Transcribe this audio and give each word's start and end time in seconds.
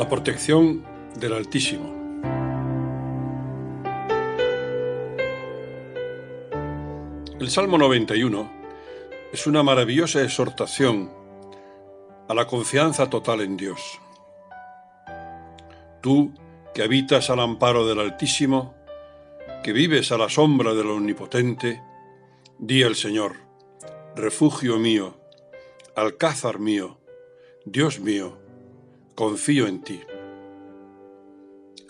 La 0.00 0.08
protección 0.08 0.82
del 1.16 1.34
Altísimo. 1.34 1.84
El 7.38 7.50
Salmo 7.50 7.76
91 7.76 8.50
es 9.30 9.46
una 9.46 9.62
maravillosa 9.62 10.22
exhortación 10.22 11.10
a 12.28 12.34
la 12.34 12.46
confianza 12.46 13.10
total 13.10 13.42
en 13.42 13.58
Dios. 13.58 14.00
Tú, 16.00 16.32
que 16.72 16.82
habitas 16.82 17.28
al 17.28 17.40
amparo 17.40 17.86
del 17.86 18.00
Altísimo, 18.00 18.74
que 19.62 19.74
vives 19.74 20.12
a 20.12 20.16
la 20.16 20.30
sombra 20.30 20.72
del 20.72 20.86
Omnipotente, 20.86 21.82
di 22.58 22.82
al 22.84 22.94
Señor, 22.94 23.36
refugio 24.16 24.78
mío, 24.78 25.20
alcázar 25.94 26.58
mío, 26.58 26.96
Dios 27.66 28.00
mío, 28.00 28.38
confío 29.20 29.66
en 29.66 29.82
ti. 29.82 30.00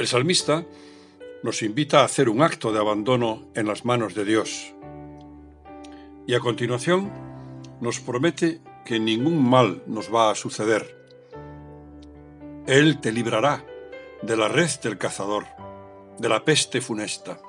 El 0.00 0.08
salmista 0.08 0.66
nos 1.44 1.62
invita 1.62 2.00
a 2.00 2.04
hacer 2.04 2.28
un 2.28 2.42
acto 2.42 2.72
de 2.72 2.80
abandono 2.80 3.46
en 3.54 3.68
las 3.68 3.84
manos 3.84 4.16
de 4.16 4.24
Dios. 4.24 4.74
Y 6.26 6.34
a 6.34 6.40
continuación 6.40 7.08
nos 7.80 8.00
promete 8.00 8.60
que 8.84 8.98
ningún 8.98 9.48
mal 9.48 9.80
nos 9.86 10.12
va 10.12 10.32
a 10.32 10.34
suceder. 10.34 11.06
Él 12.66 13.00
te 13.00 13.12
librará 13.12 13.64
de 14.22 14.36
la 14.36 14.48
red 14.48 14.70
del 14.82 14.98
cazador, 14.98 15.46
de 16.18 16.28
la 16.28 16.44
peste 16.44 16.80
funesta. 16.80 17.40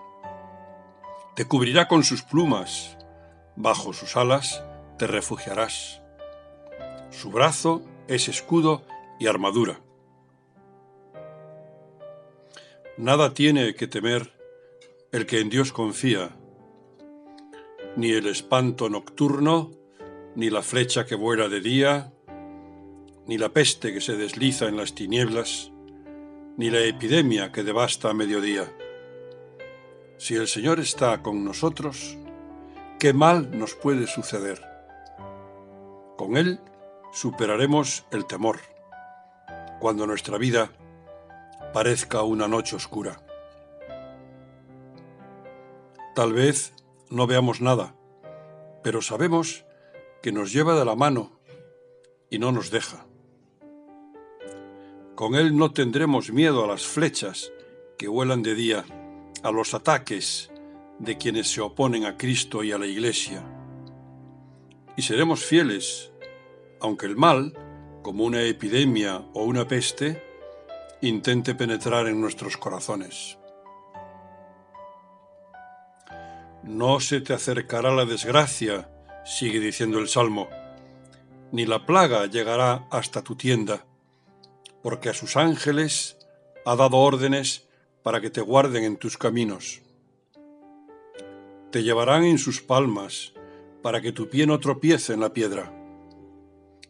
Te 1.36 1.46
cubrirá 1.46 1.88
con 1.88 2.04
sus 2.04 2.22
plumas, 2.22 3.00
bajo 3.56 3.94
sus 3.94 4.16
alas 4.16 4.64
te 5.00 5.08
refugiarás. 5.08 6.04
Su 7.10 7.32
brazo 7.32 7.82
es 8.08 8.28
escudo 8.28 8.86
y 9.22 9.28
armadura. 9.28 9.80
Nada 12.98 13.36
tiene 13.36 13.76
que 13.76 13.86
temer 13.86 14.34
el 15.12 15.28
que 15.28 15.40
en 15.40 15.50
Dios 15.52 15.72
confía, 15.72 16.36
ni 17.96 18.10
el 18.14 18.26
espanto 18.26 18.90
nocturno, 18.90 19.70
ni 20.36 20.50
la 20.50 20.64
flecha 20.64 21.06
que 21.06 21.14
vuela 21.14 21.50
de 21.50 21.62
día, 21.62 22.12
ni 23.28 23.38
la 23.38 23.50
peste 23.50 23.94
que 23.94 24.02
se 24.02 24.18
desliza 24.18 24.68
en 24.68 24.76
las 24.76 24.96
tinieblas, 24.96 25.72
ni 26.58 26.72
la 26.72 26.80
epidemia 26.80 27.52
que 27.52 27.64
devasta 27.64 28.10
a 28.10 28.16
mediodía. 28.16 28.76
Si 30.18 30.34
el 30.34 30.48
Señor 30.48 30.80
está 30.80 31.22
con 31.22 31.46
nosotros, 31.46 32.18
¿qué 32.98 33.14
mal 33.14 33.56
nos 33.56 33.76
puede 33.76 34.08
suceder? 34.08 34.60
Con 36.18 36.38
Él 36.38 36.60
superaremos 37.14 38.06
el 38.12 38.26
temor 38.26 38.72
cuando 39.82 40.06
nuestra 40.06 40.38
vida 40.38 40.72
parezca 41.74 42.22
una 42.22 42.48
noche 42.48 42.76
oscura. 42.76 43.20
Tal 46.14 46.34
vez 46.34 46.74
no 47.10 47.26
veamos 47.26 47.62
nada, 47.62 47.96
pero 48.84 49.02
sabemos 49.02 49.66
que 50.22 50.32
nos 50.32 50.54
lleva 50.54 50.78
de 50.78 50.86
la 50.86 50.96
mano 50.96 51.32
y 52.30 52.38
no 52.38 52.52
nos 52.52 52.70
deja. 52.70 53.08
Con 55.16 55.34
Él 55.34 55.58
no 55.58 55.72
tendremos 55.72 56.32
miedo 56.32 56.64
a 56.64 56.68
las 56.68 56.86
flechas 56.86 57.52
que 57.98 58.08
vuelan 58.08 58.44
de 58.44 58.54
día, 58.54 58.86
a 59.42 59.52
los 59.52 59.74
ataques 59.74 60.52
de 61.00 61.18
quienes 61.18 61.52
se 61.52 61.60
oponen 61.60 62.06
a 62.06 62.18
Cristo 62.18 62.64
y 62.64 62.72
a 62.72 62.78
la 62.78 62.86
Iglesia. 62.86 63.44
Y 64.96 65.02
seremos 65.02 65.44
fieles, 65.44 66.12
aunque 66.80 67.08
el 67.08 67.16
mal 67.16 67.71
como 68.02 68.24
una 68.24 68.42
epidemia 68.44 69.24
o 69.34 69.44
una 69.44 69.68
peste, 69.68 70.24
intente 71.02 71.56
penetrar 71.56 72.08
en 72.08 72.20
nuestros 72.20 72.58
corazones. 72.58 73.38
No 76.64 77.00
se 77.00 77.22
te 77.22 77.34
acercará 77.34 77.92
la 77.92 78.06
desgracia, 78.06 78.90
sigue 79.26 79.60
diciendo 79.60 80.00
el 80.00 80.08
Salmo, 80.08 80.48
ni 81.52 81.66
la 81.66 81.86
plaga 81.86 82.28
llegará 82.28 82.88
hasta 82.92 83.24
tu 83.24 83.36
tienda, 83.36 83.86
porque 84.84 85.10
a 85.10 85.14
sus 85.14 85.38
ángeles 85.38 86.18
ha 86.66 86.76
dado 86.76 86.98
órdenes 86.98 87.68
para 88.04 88.22
que 88.22 88.30
te 88.30 88.42
guarden 88.42 88.84
en 88.84 88.98
tus 88.98 89.18
caminos. 89.18 89.82
Te 91.72 91.84
llevarán 91.84 92.24
en 92.24 92.38
sus 92.38 92.62
palmas, 92.62 93.34
para 93.82 94.02
que 94.02 94.12
tu 94.12 94.30
pie 94.30 94.46
no 94.46 94.60
tropiece 94.60 95.14
en 95.14 95.22
la 95.22 95.34
piedra. 95.34 95.74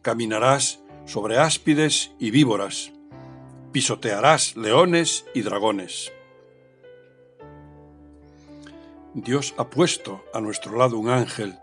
Caminarás 0.02 0.81
sobre 1.06 1.38
áspides 1.38 2.12
y 2.18 2.30
víboras, 2.30 2.92
pisotearás 3.72 4.56
leones 4.56 5.24
y 5.34 5.42
dragones. 5.42 6.12
Dios 9.14 9.54
ha 9.58 9.68
puesto 9.68 10.24
a 10.32 10.40
nuestro 10.40 10.76
lado 10.76 10.98
un 10.98 11.10
ángel 11.10 11.58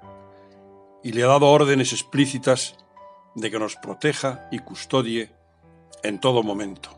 y 1.03 1.13
le 1.13 1.23
ha 1.23 1.27
dado 1.27 1.47
órdenes 1.47 1.93
explícitas 1.93 2.75
de 3.35 3.49
que 3.49 3.59
nos 3.59 3.75
proteja 3.75 4.47
y 4.51 4.59
custodie 4.59 5.31
en 6.03 6.19
todo 6.19 6.43
momento. 6.43 6.89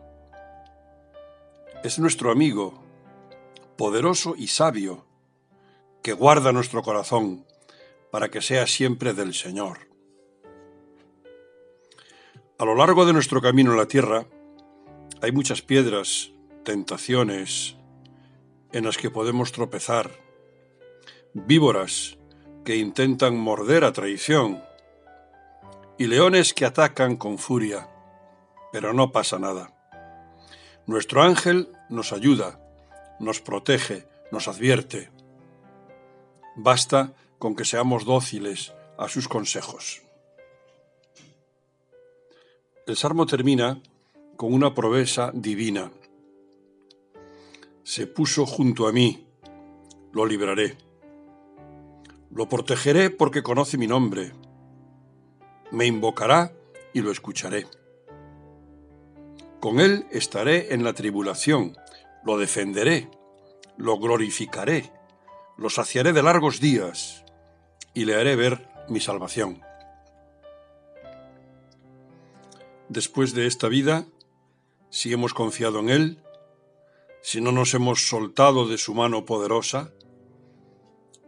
Es 1.83 1.99
nuestro 1.99 2.31
amigo, 2.31 2.83
poderoso 3.77 4.35
y 4.37 4.47
sabio, 4.47 5.05
que 6.03 6.13
guarda 6.13 6.51
nuestro 6.51 6.81
corazón 6.81 7.45
para 8.11 8.29
que 8.29 8.41
sea 8.41 8.67
siempre 8.67 9.13
del 9.13 9.33
Señor. 9.33 9.90
A 12.61 12.65
lo 12.65 12.75
largo 12.75 13.07
de 13.07 13.13
nuestro 13.13 13.41
camino 13.41 13.71
en 13.71 13.77
la 13.77 13.87
tierra 13.87 14.27
hay 15.19 15.31
muchas 15.31 15.63
piedras, 15.63 16.31
tentaciones 16.63 17.75
en 18.71 18.85
las 18.85 18.99
que 18.99 19.09
podemos 19.09 19.51
tropezar, 19.51 20.11
víboras 21.33 22.19
que 22.63 22.75
intentan 22.75 23.35
morder 23.35 23.83
a 23.83 23.93
traición 23.93 24.63
y 25.97 26.05
leones 26.05 26.53
que 26.53 26.65
atacan 26.65 27.15
con 27.15 27.39
furia, 27.39 27.89
pero 28.71 28.93
no 28.93 29.11
pasa 29.11 29.39
nada. 29.39 29.73
Nuestro 30.85 31.23
ángel 31.23 31.69
nos 31.89 32.13
ayuda, 32.13 32.59
nos 33.19 33.41
protege, 33.41 34.07
nos 34.31 34.47
advierte. 34.47 35.09
Basta 36.55 37.15
con 37.39 37.55
que 37.55 37.65
seamos 37.65 38.05
dóciles 38.05 38.71
a 38.99 39.07
sus 39.07 39.27
consejos. 39.27 40.03
El 42.87 42.97
salmo 42.97 43.27
termina 43.27 43.79
con 44.37 44.53
una 44.53 44.73
promesa 44.73 45.29
divina. 45.35 45.91
Se 47.83 48.07
puso 48.07 48.47
junto 48.47 48.87
a 48.87 48.91
mí, 48.91 49.27
lo 50.11 50.25
libraré. 50.25 50.77
Lo 52.31 52.49
protegeré 52.49 53.11
porque 53.11 53.43
conoce 53.43 53.77
mi 53.77 53.85
nombre. 53.85 54.31
Me 55.69 55.85
invocará 55.85 56.53
y 56.91 57.01
lo 57.01 57.11
escucharé. 57.11 57.67
Con 59.59 59.79
él 59.79 60.07
estaré 60.09 60.73
en 60.73 60.83
la 60.83 60.93
tribulación, 60.93 61.77
lo 62.25 62.39
defenderé, 62.39 63.11
lo 63.77 63.99
glorificaré, 63.99 64.91
lo 65.55 65.69
saciaré 65.69 66.13
de 66.13 66.23
largos 66.23 66.59
días 66.59 67.23
y 67.93 68.05
le 68.05 68.15
haré 68.15 68.35
ver 68.35 68.67
mi 68.89 68.99
salvación. 68.99 69.61
Después 72.91 73.33
de 73.33 73.47
esta 73.47 73.69
vida, 73.69 74.05
si 74.89 75.13
hemos 75.13 75.33
confiado 75.33 75.79
en 75.79 75.89
Él, 75.89 76.23
si 77.21 77.39
no 77.39 77.51
nos 77.51 77.73
hemos 77.73 78.07
soltado 78.07 78.67
de 78.67 78.77
su 78.77 78.93
mano 78.93 79.25
poderosa, 79.25 79.93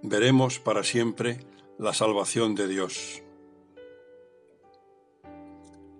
veremos 0.02 0.60
para 0.60 0.84
siempre 0.84 1.46
la 1.80 1.94
salvación 1.94 2.56
de 2.56 2.68
Dios. 2.68 3.24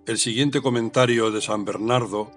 El 0.06 0.18
siguiente 0.18 0.60
comentario 0.60 1.30
de 1.30 1.40
San 1.40 1.64
Bernardo 1.64 2.30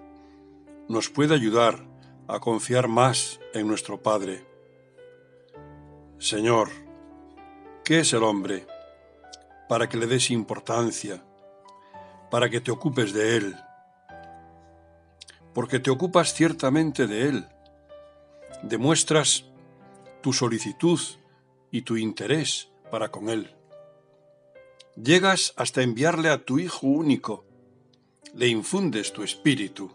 nos 0.88 1.10
puede 1.10 1.34
ayudar 1.34 1.84
a 2.28 2.40
confiar 2.40 2.88
más 2.88 3.40
en 3.52 3.68
nuestro 3.68 4.02
Padre. 4.02 4.46
Señor, 6.18 6.70
¿qué 7.84 8.00
es 8.00 8.12
el 8.14 8.22
hombre? 8.22 8.66
para 9.68 9.88
que 9.88 9.98
le 9.98 10.06
des 10.06 10.30
importancia, 10.30 11.22
para 12.30 12.50
que 12.50 12.60
te 12.60 12.70
ocupes 12.70 13.12
de 13.12 13.36
Él, 13.36 13.56
porque 15.54 15.80
te 15.80 15.90
ocupas 15.90 16.34
ciertamente 16.34 17.06
de 17.06 17.28
Él, 17.28 17.48
demuestras 18.62 19.44
tu 20.22 20.32
solicitud 20.32 21.00
y 21.70 21.82
tu 21.82 21.96
interés 21.96 22.70
para 22.90 23.10
con 23.10 23.28
Él. 23.28 23.54
Llegas 24.96 25.52
hasta 25.56 25.82
enviarle 25.82 26.28
a 26.28 26.44
tu 26.44 26.58
Hijo 26.58 26.86
único, 26.86 27.44
le 28.34 28.48
infundes 28.48 29.12
tu 29.12 29.22
espíritu, 29.22 29.90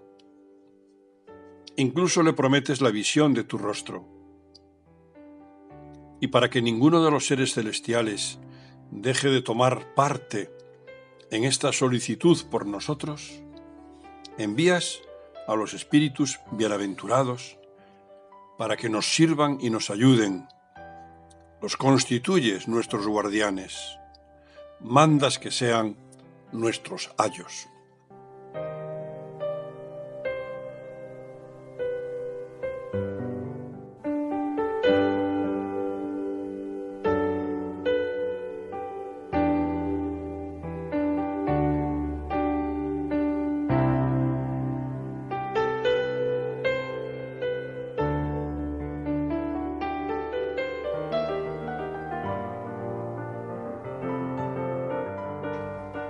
incluso 1.76 2.24
le 2.24 2.34
prometes 2.34 2.82
la 2.82 2.90
visión 2.90 3.34
de 3.34 3.44
tu 3.44 3.58
rostro. 3.58 4.08
Y 6.20 6.28
para 6.28 6.50
que 6.50 6.62
ninguno 6.62 7.04
de 7.04 7.12
los 7.12 7.28
seres 7.28 7.54
celestiales 7.54 8.40
deje 8.92 9.30
de 9.30 9.42
tomar 9.42 9.94
parte 9.94 10.50
en 11.34 11.46
esta 11.46 11.74
solicitud 11.74 12.38
por 12.52 12.68
nosotros, 12.68 13.42
envías 14.38 15.00
a 15.48 15.56
los 15.56 15.74
espíritus 15.74 16.40
bienaventurados 16.52 17.58
para 18.56 18.78
que 18.78 18.88
nos 18.88 19.16
sirvan 19.16 19.58
y 19.60 19.72
nos 19.72 19.90
ayuden. 19.90 20.48
Los 21.60 21.76
constituyes 21.76 22.68
nuestros 22.68 23.08
guardianes, 23.08 23.98
mandas 24.80 25.40
que 25.40 25.50
sean 25.50 25.98
nuestros 26.52 27.10
ayos. 27.18 27.68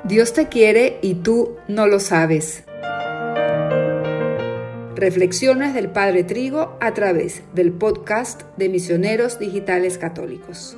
Dios 0.06 0.34
te 0.34 0.50
quiere 0.50 1.00
y 1.02 1.16
tú 1.16 1.56
no 1.70 1.88
lo 1.88 2.02
sabes. 2.02 2.66
Reflexiones 4.96 5.74
del 5.74 5.90
Padre 5.90 6.26
Trigo 6.26 6.78
a 6.82 6.94
través 6.94 7.42
del 7.54 7.72
podcast 7.72 8.42
de 8.58 8.68
Misioneros 8.68 9.40
Digitales 9.40 9.98
Católicos. 9.98 10.78